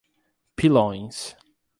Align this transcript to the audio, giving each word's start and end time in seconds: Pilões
Pilões 0.55 1.37